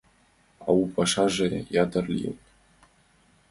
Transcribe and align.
А 0.65 0.67
у 0.79 0.81
пашаже 0.95 1.49
ятыр 1.83 2.05
лийын. 2.13 2.37